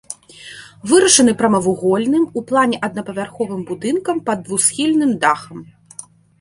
Вырашаны 0.91 1.31
прамавугольным 1.41 2.23
у 2.41 2.43
плане 2.53 2.81
аднапавярховым 2.89 3.61
будынкам 3.69 4.17
пад 4.33 4.37
двухсхільным 4.51 5.11
дахам. 5.27 5.59